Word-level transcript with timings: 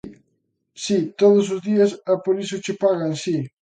Si, 0.83 0.97
todos 1.21 1.45
os 1.55 1.61
días 1.69 1.91
e 2.11 2.13
por 2.23 2.35
iso 2.43 2.57
che 2.63 2.73
pagan, 2.83 3.13
si. 3.23 3.35